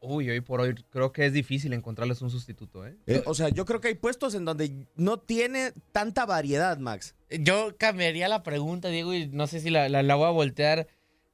Uy, 0.00 0.30
hoy 0.30 0.40
por 0.40 0.60
hoy 0.60 0.74
creo 0.90 1.12
que 1.12 1.26
es 1.26 1.32
difícil 1.32 1.72
encontrarles 1.72 2.22
un 2.22 2.30
sustituto, 2.30 2.86
¿eh? 2.86 2.96
¿eh? 3.06 3.22
o 3.26 3.34
sea, 3.34 3.48
yo 3.48 3.64
creo 3.64 3.80
que 3.80 3.88
hay 3.88 3.94
puestos 3.94 4.34
en 4.34 4.44
donde 4.44 4.86
no 4.94 5.18
tiene 5.18 5.72
tanta 5.92 6.26
variedad, 6.26 6.78
Max. 6.78 7.14
Yo 7.30 7.76
cambiaría 7.76 8.28
la 8.28 8.42
pregunta, 8.42 8.88
Diego, 8.88 9.14
y 9.14 9.26
no 9.28 9.46
sé 9.46 9.60
si 9.60 9.70
la, 9.70 9.88
la 9.88 10.14
voy 10.14 10.26
a 10.26 10.30
voltear 10.30 10.86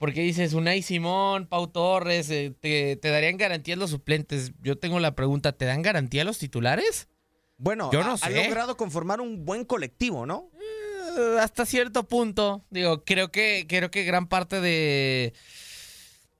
porque 0.03 0.23
dices, 0.23 0.53
Unai 0.53 0.83
Simón, 0.83 1.47
Pau 1.47 1.69
Torres, 1.69 2.29
eh, 2.29 2.53
te, 2.61 2.99
darían 3.09 3.37
garantía 3.37 3.77
los 3.77 3.91
suplentes. 3.91 4.51
Yo 4.61 4.77
tengo 4.77 4.99
la 4.99 5.15
pregunta, 5.15 5.53
¿te 5.53 5.65
dan 5.65 5.81
garantía 5.81 6.25
los 6.25 6.39
titulares? 6.39 7.07
Bueno, 7.57 7.89
Yo 7.93 8.03
no 8.03 8.17
ha, 8.21 8.31
logrado 8.31 8.77
conformar 8.77 9.21
un 9.21 9.45
buen 9.45 9.65
colectivo, 9.65 10.27
¿no? 10.27 10.51
Eh, 11.17 11.37
hasta 11.39 11.65
cierto 11.67 12.09
punto. 12.09 12.65
Digo, 12.69 13.05
creo 13.05 13.31
que, 13.31 13.67
creo 13.69 13.93
que 13.93 14.03
gran 14.03 14.27
parte 14.27 14.61
de, 14.61 15.35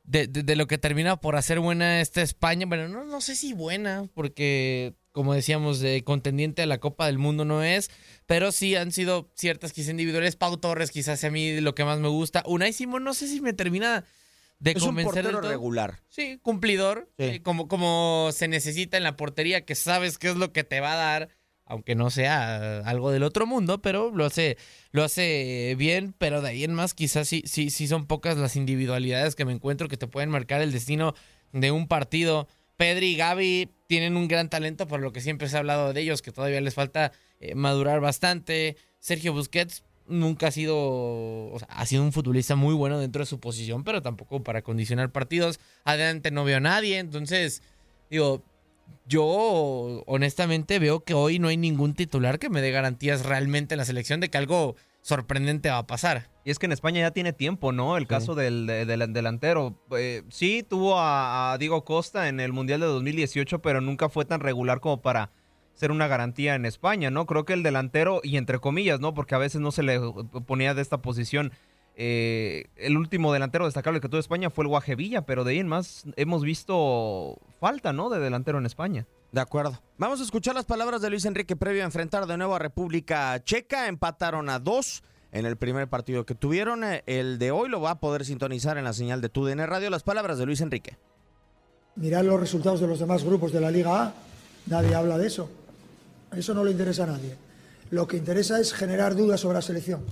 de, 0.03 0.57
lo 0.57 0.67
que 0.67 0.79
termina 0.79 1.21
por 1.21 1.37
hacer 1.37 1.61
buena 1.61 2.01
esta 2.01 2.21
España, 2.21 2.67
bueno, 2.67 2.89
no, 2.89 3.05
no 3.05 3.21
sé 3.21 3.37
si 3.37 3.53
buena, 3.53 4.09
porque 4.15 4.97
como 5.13 5.35
decíamos, 5.35 5.81
de 5.81 6.03
contendiente 6.05 6.63
a 6.63 6.67
la 6.67 6.79
Copa 6.79 7.07
del 7.07 7.19
Mundo 7.19 7.45
no 7.45 7.63
es, 7.63 7.91
pero 8.27 8.51
sí 8.51 8.75
han 8.75 8.93
sido 8.93 9.31
ciertas 9.35 9.73
quizás 9.73 9.91
individuales. 9.91 10.37
Pau 10.37 10.57
Torres 10.57 10.91
quizás 10.91 11.23
a 11.25 11.31
mí 11.31 11.61
lo 11.61 11.75
que 11.75 11.85
más 11.85 12.01
me 12.01 12.09
gusta. 12.09 12.43
Unai 12.47 12.73
Simón 12.73 13.05
no 13.05 13.15
sé 13.15 13.29
si 13.29 13.41
me 13.41 13.53
termina 13.53 14.05
de 14.59 14.75
convencer. 14.75 15.27
Es 15.27 15.35
un 15.35 15.43
regular. 15.43 16.01
Sí, 16.09 16.39
cumplidor, 16.41 17.11
eh, 17.19 17.41
como, 17.43 17.69
como 17.69 18.31
se 18.33 18.49
necesita 18.49 18.97
en 18.97 19.03
la 19.03 19.17
portería, 19.17 19.65
que 19.65 19.75
sabes 19.75 20.19
qué 20.19 20.31
es 20.31 20.37
lo 20.37 20.53
que 20.53 20.65
te 20.65 20.81
va 20.81 20.93
a 20.93 20.97
dar, 20.97 21.29
aunque 21.65 21.95
no 21.95 22.11
sea 22.11 22.79
algo 22.81 23.11
del 23.11 23.25
otro 23.25 23.45
mundo, 23.47 23.83
pero 23.83 24.11
lo 24.15 24.25
hace, 24.25 24.57
lo 24.93 25.03
hace 25.03 25.75
bien, 25.77 26.15
pero 26.17 26.41
de 26.41 26.51
ahí 26.51 26.65
en 26.65 26.75
más 26.75 26.95
quizás 26.95 27.29
sí, 27.29 27.43
sí, 27.45 27.71
sí 27.71 27.87
son 27.89 28.07
pocas 28.07 28.39
las 28.39 28.57
individualidades 28.57 29.35
que 29.35 29.45
me 29.45 29.53
encuentro 29.53 29.89
que 29.89 29.97
te 29.97 30.07
pueden 30.07 30.31
marcar 30.31 30.63
el 30.63 30.73
destino 30.73 31.15
de 31.53 31.71
un 31.71 31.89
partido. 31.89 32.49
Pedri 32.83 33.11
y 33.11 33.17
Gaby 33.17 33.69
tienen 33.87 34.17
un 34.17 34.27
gran 34.27 34.51
talento, 34.51 34.89
por 34.89 34.99
lo 34.99 35.13
que 35.13 35.21
siempre 35.21 35.49
se 35.49 35.55
ha 35.55 35.61
hablado 35.61 35.93
de 35.93 36.01
ellos, 36.01 36.21
que 36.21 36.33
todavía 36.33 36.61
les 36.61 36.75
falta 36.75 37.13
eh, 37.39 37.55
madurar 37.55 38.01
bastante. 38.01 38.77
Sergio 38.99 39.33
Busquets 39.33 39.85
nunca 40.09 40.49
ha 40.49 40.51
sido, 40.51 40.77
o 40.77 41.57
sea, 41.61 41.69
ha 41.71 41.87
sido 41.87 42.03
un 42.03 42.11
futbolista 42.11 42.57
muy 42.57 42.75
bueno 42.75 42.99
dentro 42.99 43.23
de 43.23 43.27
su 43.27 43.39
posición, 43.39 43.85
pero 43.85 44.03
tampoco 44.03 44.43
para 44.43 44.63
condicionar 44.63 45.13
partidos. 45.13 45.61
Adelante 45.85 46.33
no 46.33 46.43
veo 46.43 46.57
a 46.57 46.61
nadie, 46.61 46.99
entonces, 46.99 47.63
digo, 48.11 48.43
yo 49.07 49.27
honestamente 50.07 50.81
veo 50.81 51.05
que 51.05 51.15
hoy 51.15 51.39
no 51.39 51.47
hay 51.47 51.59
ningún 51.59 51.95
titular 51.95 52.41
que 52.41 52.51
me 52.51 52.63
dé 52.63 52.73
garantías 52.73 53.25
realmente 53.25 53.75
en 53.75 53.79
la 53.79 53.85
selección 53.85 54.19
de 54.19 54.29
que 54.29 54.39
algo 54.39 54.75
sorprendente 55.03 55.69
va 55.69 55.79
a 55.79 55.87
pasar. 55.87 56.31
Y 56.45 56.51
es 56.51 56.59
que 56.59 56.67
en 56.67 56.73
España 56.73 57.01
ya 57.01 57.11
tiene 57.11 57.33
tiempo, 57.33 57.73
¿no? 57.73 57.97
El 57.97 58.07
caso 58.07 58.35
del, 58.35 58.67
delantero. 58.67 59.79
Eh, 59.97 60.23
sí, 60.31 60.65
tuvo 60.69 60.95
a, 60.99 61.57
Diego 61.59 61.85
Costa 61.85 62.29
en 62.29 62.41
el 62.41 62.53
Mundial 62.53 62.81
de 62.81 62.87
2018, 62.87 63.61
pero 63.61 63.81
nunca 63.81 64.09
fue 64.09 64.25
tan 64.25 64.41
regular 64.41 64.81
como 64.81 65.03
para 65.03 65.31
ser 65.75 65.91
una 65.91 66.07
garantía 66.07 66.55
en 66.55 66.67
España, 66.67 67.11
¿no? 67.11 67.27
Creo 67.27 67.45
que 67.45 67.53
el 67.53 67.63
delantero, 67.63 68.21
y 68.23 68.37
entre 68.37 68.59
comillas, 68.59 69.01
¿no? 69.01 69.15
Porque 69.15 69.35
a 69.35 69.39
veces 69.39 69.61
no 69.61 69.73
se 69.73 69.83
le 69.83 70.01
ponía 70.47 70.75
de 70.75 70.83
esta 70.83 70.99
posición. 70.99 71.53
Eh, 71.95 72.67
el 72.77 72.97
último 72.97 73.33
delantero 73.33 73.67
destacable 73.67 74.01
que 74.01 74.09
tuvo 74.09 74.19
España 74.19 74.51
fue 74.51 74.65
el 74.65 74.69
Guaje 74.69 74.95
Villa, 74.95 75.27
pero 75.27 75.45
de 75.45 75.53
ahí 75.53 75.59
en 75.59 75.69
más 75.69 76.05
hemos 76.17 76.43
visto 76.43 77.39
falta, 77.61 77.93
¿no? 77.93 78.11
De 78.11 78.19
delantero 78.19 78.59
en 78.59 78.67
España. 78.67 79.07
De 79.33 79.41
acuerdo. 79.41 79.81
Vamos 79.97 80.21
a 80.21 80.25
escuchar 80.25 80.55
las 80.55 80.67
palabras 80.67 81.01
de 81.01 81.09
Luis 81.09 81.25
Enrique 81.25 81.57
previo 81.57 81.83
a 81.83 81.87
enfrentar 81.87 82.27
de 82.27 82.37
nuevo 82.37 82.55
a 82.55 82.59
República 82.59 83.43
Checa. 83.43 83.89
Empataron 83.89 84.51
a 84.51 84.59
dos 84.59 85.03
en 85.33 85.47
el 85.47 85.57
primer 85.57 85.89
partido 85.89 86.27
que 86.27 86.35
tuvieron. 86.35 86.83
El 87.07 87.39
de 87.39 87.51
hoy 87.51 87.71
lo 87.71 87.81
va 87.81 87.93
a 87.93 87.99
poder 87.99 88.27
sintonizar 88.27 88.77
en 88.77 88.85
la 88.85 88.93
señal 88.93 89.23
de 89.23 89.31
TUDN 89.31 89.67
Radio. 89.67 89.89
Las 89.89 90.03
palabras 90.03 90.37
de 90.37 90.45
Luis 90.45 90.61
Enrique. 90.61 90.99
Mirad 91.97 92.25
los 92.25 92.39
resultados 92.39 92.81
de 92.81 92.87
los 92.87 92.99
demás 92.99 93.25
grupos 93.25 93.53
de 93.53 93.61
la 93.63 93.71
Liga 93.71 94.03
A. 94.03 94.15
Nadie 94.67 94.95
habla 94.95 95.17
de 95.17 95.27
eso. 95.27 95.49
Eso 96.37 96.53
no 96.53 96.63
le 96.63 96.73
interesa 96.73 97.05
a 97.05 97.07
nadie. 97.07 97.35
Lo 97.91 98.07
que 98.07 98.19
interesa 98.19 98.61
es 98.61 98.75
generar 98.75 99.17
dudas 99.17 99.41
sobre 99.41 99.55
la 99.55 99.63
selección. 99.63 100.05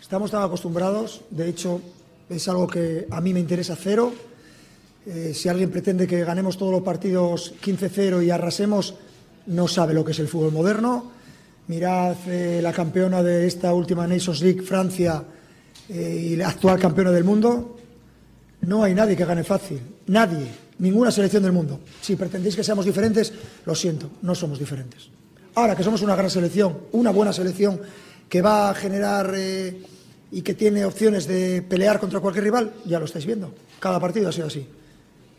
Estamos 0.00 0.30
tan 0.30 0.42
acostumbrados, 0.42 1.22
de 1.30 1.48
hecho, 1.48 1.82
es 2.30 2.48
algo 2.48 2.66
que 2.66 3.06
a 3.10 3.20
mí 3.20 3.34
me 3.34 3.40
interesa 3.40 3.76
cero 3.76 4.14
eh, 5.04 5.32
si 5.34 5.48
alguien 5.48 5.70
pretende 5.70 6.06
que 6.06 6.24
ganemos 6.24 6.56
todos 6.56 6.70
los 6.70 6.82
partidos 6.82 7.54
15-0 7.60 8.24
y 8.24 8.30
arrasemos, 8.30 8.94
no 9.46 9.66
sabe 9.66 9.94
lo 9.94 10.04
que 10.04 10.12
es 10.12 10.18
el 10.20 10.28
fútbol 10.28 10.52
moderno. 10.52 11.10
Mirad 11.66 12.16
eh, 12.28 12.60
la 12.62 12.72
campeona 12.72 13.22
de 13.22 13.46
esta 13.46 13.74
última 13.74 14.06
Nations 14.06 14.40
League, 14.42 14.62
Francia, 14.62 15.24
eh, 15.88 16.28
y 16.30 16.36
la 16.36 16.48
actual 16.48 16.78
campeona 16.78 17.10
del 17.10 17.24
mundo. 17.24 17.78
No 18.60 18.84
hay 18.84 18.94
nadie 18.94 19.16
que 19.16 19.24
gane 19.24 19.42
fácil. 19.42 19.80
Nadie. 20.06 20.46
Ninguna 20.78 21.10
selección 21.10 21.42
del 21.42 21.52
mundo. 21.52 21.80
Si 22.00 22.14
pretendéis 22.14 22.54
que 22.54 22.64
seamos 22.64 22.84
diferentes, 22.84 23.32
lo 23.66 23.74
siento, 23.74 24.10
no 24.22 24.34
somos 24.34 24.58
diferentes. 24.58 25.08
Ahora 25.54 25.76
que 25.76 25.82
somos 25.82 26.02
una 26.02 26.16
gran 26.16 26.30
selección, 26.30 26.78
una 26.92 27.10
buena 27.10 27.32
selección 27.32 27.80
que 28.28 28.40
va 28.40 28.70
a 28.70 28.74
generar 28.74 29.34
y 30.30 30.42
que 30.42 30.54
tiene 30.54 30.84
opciones 30.84 31.26
de 31.26 31.62
pelear 31.62 32.00
contra 32.00 32.20
cualquier 32.20 32.44
rival, 32.44 32.72
ya 32.84 32.98
lo 32.98 33.04
estáis 33.04 33.26
viendo. 33.26 33.54
Cada 33.78 34.00
partido 34.00 34.30
ha 34.30 34.32
sido 34.32 34.46
así 34.46 34.66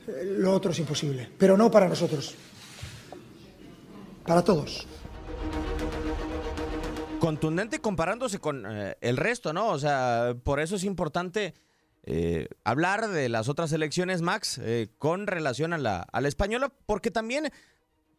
lo 0.07 0.51
otro 0.53 0.71
es 0.71 0.79
imposible, 0.79 1.29
pero 1.37 1.57
no 1.57 1.71
para 1.71 1.87
nosotros, 1.87 2.35
para 4.25 4.43
todos. 4.43 4.87
contundente 7.23 7.79
comparándose 7.79 8.39
con 8.39 8.65
eh, 8.69 8.97
el 8.99 9.15
resto, 9.15 9.53
¿no? 9.53 9.69
O 9.69 9.79
sea, 9.79 10.35
por 10.43 10.59
eso 10.59 10.75
es 10.75 10.83
importante 10.83 11.53
eh, 12.03 12.49
hablar 12.65 13.07
de 13.07 13.29
las 13.29 13.47
otras 13.47 13.71
elecciones, 13.71 14.21
Max, 14.21 14.59
eh, 14.61 14.89
con 14.97 15.25
relación 15.25 15.71
a 15.71 15.77
la, 15.77 16.01
a 16.01 16.19
la 16.19 16.27
española, 16.27 16.73
porque 16.85 17.11
también 17.11 17.49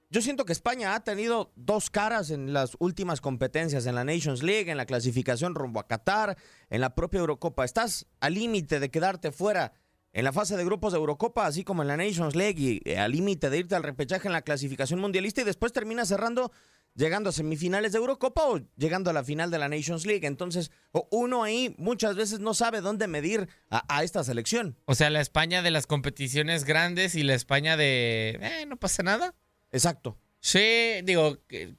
yo 0.08 0.22
siento 0.22 0.46
que 0.46 0.52
España 0.52 0.94
ha 0.94 1.04
tenido 1.04 1.52
dos 1.54 1.90
caras 1.90 2.30
en 2.30 2.54
las 2.54 2.76
últimas 2.78 3.20
competencias, 3.20 3.84
en 3.84 3.94
la 3.94 4.04
Nations 4.04 4.42
League, 4.42 4.70
en 4.70 4.78
la 4.78 4.86
clasificación 4.86 5.54
rumbo 5.54 5.80
a 5.80 5.86
Qatar, 5.86 6.38
en 6.70 6.80
la 6.80 6.94
propia 6.94 7.20
Eurocopa. 7.20 7.66
Estás 7.66 8.06
al 8.20 8.32
límite 8.32 8.80
de 8.80 8.90
quedarte 8.90 9.32
fuera 9.32 9.74
en 10.14 10.24
la 10.24 10.32
fase 10.32 10.56
de 10.56 10.64
grupos 10.64 10.92
de 10.92 10.98
Eurocopa, 10.98 11.44
así 11.44 11.64
como 11.64 11.82
en 11.82 11.88
la 11.88 11.96
Nations 11.96 12.36
League, 12.36 12.58
y 12.58 12.80
eh, 12.88 12.98
al 12.98 13.12
límite 13.12 13.50
de 13.50 13.58
irte 13.58 13.74
al 13.74 13.82
repechaje 13.82 14.28
en 14.28 14.32
la 14.32 14.42
clasificación 14.42 15.00
mundialista 15.00 15.40
y 15.40 15.44
después 15.44 15.72
terminas 15.72 16.08
cerrando 16.08 16.52
llegando 16.94 17.30
a 17.30 17.32
semifinales 17.32 17.90
de 17.90 17.98
Eurocopa 17.98 18.46
o 18.46 18.60
llegando 18.76 19.10
a 19.10 19.12
la 19.12 19.24
final 19.24 19.50
de 19.50 19.58
la 19.58 19.68
Nations 19.68 20.06
League. 20.06 20.24
Entonces, 20.24 20.70
uno 21.10 21.42
ahí 21.42 21.74
muchas 21.76 22.14
veces 22.14 22.38
no 22.38 22.54
sabe 22.54 22.80
dónde 22.80 23.08
medir 23.08 23.48
a, 23.68 24.04
esta 24.04 24.22
selección. 24.22 24.78
O 24.84 24.94
sea, 24.94 25.10
la 25.10 25.20
España 25.20 25.62
de 25.62 25.72
las 25.72 25.88
competiciones 25.88 26.62
grandes 26.62 27.16
y 27.16 27.24
la 27.24 27.34
España 27.34 27.76
de... 27.76 28.38
Eh, 28.40 28.66
no 28.66 28.76
pasa 28.76 29.02
nada. 29.02 29.34
Exacto. 29.72 30.16
Sí, 30.46 31.00
digo, 31.04 31.38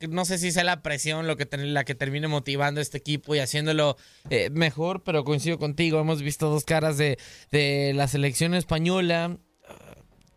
no 0.10 0.26
sé 0.26 0.40
si 0.40 0.52
sea 0.52 0.64
la 0.64 0.82
presión 0.82 1.28
lo 1.28 1.38
que 1.38 1.48
la 1.56 1.84
que 1.84 1.94
termine 1.94 2.28
motivando 2.28 2.80
a 2.80 2.82
este 2.82 2.98
equipo 2.98 3.36
y 3.36 3.40
haciéndolo 3.40 3.96
eh, 4.32 4.50
mejor, 4.50 5.04
pero 5.04 5.24
coincido 5.24 5.60
contigo. 5.60 6.00
Hemos 6.00 6.24
visto 6.24 6.50
dos 6.50 6.66
caras 6.66 6.98
de, 6.98 7.20
de 7.52 7.94
la 7.94 8.08
selección 8.08 8.56
española. 8.56 9.38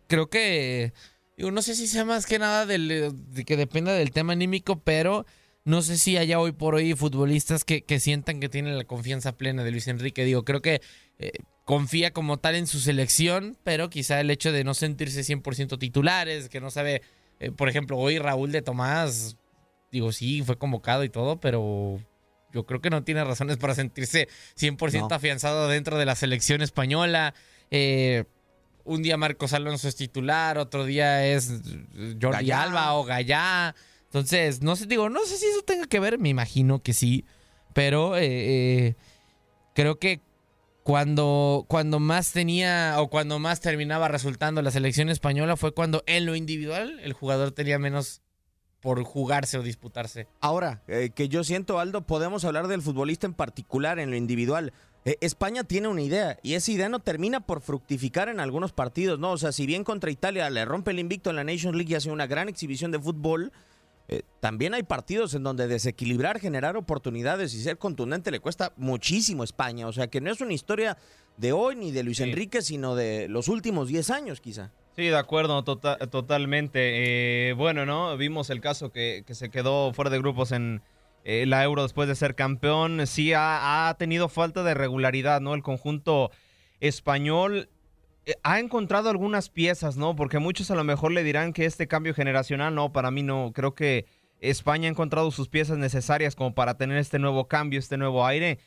Creo 0.05 0.29
que, 0.29 0.93
no 1.37 1.63
sé 1.63 1.73
si 1.73 1.87
sea 1.87 2.05
más 2.05 2.27
que 2.27 2.37
nada 2.37 2.67
de 2.67 3.11
que 3.47 3.57
dependa 3.57 3.93
del 3.93 4.11
tema 4.11 4.33
anímico, 4.33 4.79
pero 4.83 5.25
no 5.65 5.81
sé 5.81 5.97
si 5.97 6.15
haya 6.15 6.39
hoy 6.39 6.51
por 6.51 6.75
hoy 6.75 6.93
futbolistas 6.93 7.63
que, 7.63 7.81
que 7.83 7.99
sientan 7.99 8.39
que 8.39 8.47
tienen 8.47 8.77
la 8.77 8.83
confianza 8.83 9.37
plena 9.37 9.63
de 9.63 9.71
Luis 9.71 9.87
Enrique. 9.87 10.23
Digo, 10.23 10.45
creo 10.45 10.61
que 10.61 10.81
eh, 11.17 11.31
confía 11.65 12.13
como 12.13 12.37
tal 12.37 12.53
en 12.53 12.67
su 12.67 12.79
selección, 12.79 13.57
pero 13.63 13.89
quizá 13.89 14.19
el 14.19 14.29
hecho 14.29 14.51
de 14.51 14.63
no 14.63 14.75
sentirse 14.75 15.21
100% 15.21 15.79
titulares, 15.79 16.47
que 16.47 16.61
no 16.61 16.69
sabe 16.69 17.01
eh, 17.39 17.51
por 17.51 17.69
ejemplo, 17.69 17.97
hoy 17.97 18.19
Raúl 18.19 18.51
de 18.51 18.61
Tomás, 18.61 19.37
digo, 19.91 20.11
sí, 20.11 20.41
fue 20.43 20.57
convocado 20.57 21.03
y 21.03 21.09
todo, 21.09 21.39
pero 21.39 21.99
yo 22.51 22.65
creo 22.65 22.81
que 22.81 22.89
no 22.89 23.03
tiene 23.03 23.23
razones 23.23 23.57
para 23.57 23.75
sentirse 23.75 24.27
100% 24.57 25.11
afianzado 25.11 25.67
dentro 25.67 25.97
de 25.97 26.05
la 26.05 26.15
selección 26.15 26.61
española. 26.61 27.33
Eh, 27.71 28.25
un 28.83 29.03
día 29.03 29.17
Marcos 29.17 29.53
Alonso 29.53 29.87
es 29.87 29.95
titular, 29.95 30.57
otro 30.57 30.85
día 30.85 31.25
es 31.25 31.61
Jordi 32.21 32.51
Alba 32.51 32.93
o 32.93 33.03
Gallá. 33.03 33.75
Entonces, 34.05 34.61
no 34.61 34.75
sé, 34.75 34.87
digo, 34.87 35.09
no 35.09 35.23
sé 35.25 35.37
si 35.37 35.45
eso 35.45 35.61
tenga 35.61 35.85
que 35.85 35.99
ver, 35.99 36.17
me 36.17 36.29
imagino 36.29 36.81
que 36.81 36.93
sí, 36.93 37.25
pero 37.73 38.17
eh, 38.17 38.95
creo 39.75 39.99
que 39.99 40.21
cuando, 40.89 41.65
cuando 41.67 41.99
más 41.99 42.31
tenía 42.31 42.95
o 42.97 43.11
cuando 43.11 43.37
más 43.37 43.61
terminaba 43.61 44.07
resultando 44.07 44.63
la 44.63 44.71
selección 44.71 45.09
española 45.09 45.55
fue 45.55 45.71
cuando 45.71 46.01
en 46.07 46.25
lo 46.25 46.35
individual 46.35 46.99
el 47.03 47.13
jugador 47.13 47.51
tenía 47.51 47.77
menos 47.77 48.23
por 48.79 49.03
jugarse 49.03 49.59
o 49.59 49.61
disputarse. 49.61 50.25
Ahora, 50.41 50.81
eh, 50.87 51.11
que 51.13 51.29
yo 51.29 51.43
siento, 51.43 51.79
Aldo, 51.79 52.07
podemos 52.07 52.43
hablar 52.43 52.67
del 52.67 52.81
futbolista 52.81 53.27
en 53.27 53.35
particular, 53.35 53.99
en 53.99 54.09
lo 54.09 54.15
individual. 54.15 54.73
Eh, 55.05 55.17
España 55.21 55.63
tiene 55.63 55.89
una 55.89 56.01
idea 56.01 56.39
y 56.41 56.55
esa 56.55 56.71
idea 56.71 56.89
no 56.89 56.97
termina 56.97 57.41
por 57.41 57.61
fructificar 57.61 58.27
en 58.27 58.39
algunos 58.39 58.73
partidos, 58.73 59.19
¿no? 59.19 59.29
O 59.29 59.37
sea, 59.37 59.51
si 59.51 59.67
bien 59.67 59.83
contra 59.83 60.09
Italia 60.09 60.49
le 60.49 60.65
rompe 60.65 60.89
el 60.89 60.97
invicto 60.97 61.29
en 61.29 61.35
la 61.35 61.43
Nations 61.43 61.77
League 61.77 61.91
y 61.91 61.97
hace 61.97 62.09
una 62.09 62.25
gran 62.25 62.49
exhibición 62.49 62.89
de 62.89 62.97
fútbol, 62.97 63.51
eh, 64.11 64.23
también 64.39 64.73
hay 64.73 64.81
partidos 64.81 65.35
en 65.35 65.43
donde 65.43 65.67
desequilibrar, 65.67 66.39
generar 66.39 66.75
oportunidades 66.75 67.53
y 67.53 67.61
ser 67.61 67.77
contundente 67.77 68.31
le 68.31 68.39
cuesta 68.39 68.73
muchísimo 68.75 69.43
a 69.43 69.45
España. 69.45 69.87
O 69.87 69.93
sea 69.93 70.07
que 70.07 70.19
no 70.19 70.31
es 70.31 70.41
una 70.41 70.53
historia 70.53 70.97
de 71.37 71.51
hoy 71.51 71.75
ni 71.75 71.91
de 71.91 72.01
Luis 72.01 72.19
Enrique, 72.19 72.63
sino 72.63 72.95
de 72.95 73.27
los 73.29 73.47
últimos 73.47 73.87
10 73.87 74.09
años 74.09 74.41
quizá. 74.41 74.71
Sí, 74.95 75.03
de 75.03 75.17
acuerdo, 75.17 75.63
tota-, 75.63 75.97
totalmente. 76.09 77.49
Eh, 77.49 77.53
bueno, 77.53 77.85
¿no? 77.85 78.17
Vimos 78.17 78.49
el 78.49 78.61
caso 78.61 78.91
que, 78.91 79.23
se 79.29 79.49
quedó 79.49 79.93
fuera 79.93 80.09
de 80.09 80.17
grupos 80.17 80.51
en 80.51 80.81
eh, 81.23 81.45
la 81.45 81.63
Euro 81.63 81.83
después 81.83 82.09
de 82.09 82.15
ser 82.15 82.33
campeón. 82.33 83.05
Sí 83.05 83.33
ha, 83.33 83.89
ha 83.89 83.93
tenido 83.93 84.27
falta 84.27 84.63
de 84.63 84.73
regularidad, 84.73 85.39
¿no? 85.39 85.53
El 85.53 85.61
conjunto 85.61 86.31
español 86.79 87.69
ha 88.43 88.59
encontrado 88.59 89.09
algunas 89.09 89.49
piezas, 89.49 89.97
¿no? 89.97 90.15
Porque 90.15 90.39
muchos 90.39 90.71
a 90.71 90.75
lo 90.75 90.83
mejor 90.83 91.11
le 91.11 91.23
dirán 91.23 91.53
que 91.53 91.65
este 91.65 91.87
cambio 91.87 92.13
generacional, 92.13 92.73
no, 92.75 92.91
para 92.91 93.11
mí 93.11 93.23
no. 93.23 93.51
Creo 93.53 93.75
que 93.75 94.05
España 94.39 94.87
ha 94.87 94.91
encontrado 94.91 95.31
sus 95.31 95.49
piezas 95.49 95.77
necesarias 95.77 96.35
como 96.35 96.53
para 96.53 96.77
tener 96.77 96.97
este 96.97 97.19
nuevo 97.19 97.47
cambio, 97.47 97.79
este 97.79 97.97
nuevo 97.97 98.25
aire. 98.25 98.59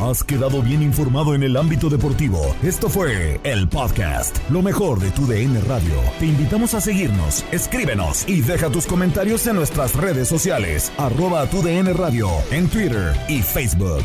Has 0.00 0.22
quedado 0.22 0.62
bien 0.62 0.82
informado 0.82 1.34
en 1.34 1.42
el 1.42 1.56
ámbito 1.56 1.88
deportivo. 1.88 2.54
Esto 2.62 2.88
fue 2.88 3.40
el 3.44 3.66
podcast, 3.66 4.38
lo 4.50 4.60
mejor 4.60 5.00
de 5.00 5.10
tu 5.10 5.26
DN 5.26 5.58
Radio. 5.62 5.94
Te 6.18 6.26
invitamos 6.26 6.74
a 6.74 6.80
seguirnos, 6.80 7.44
escríbenos 7.50 8.28
y 8.28 8.42
deja 8.42 8.70
tus 8.70 8.86
comentarios 8.86 9.46
en 9.46 9.56
nuestras 9.56 9.94
redes 9.94 10.28
sociales, 10.28 10.92
arroba 10.98 11.46
tu 11.46 11.62
DN 11.62 11.92
Radio, 11.94 12.28
en 12.50 12.68
Twitter 12.68 13.14
y 13.26 13.40
Facebook. 13.40 14.04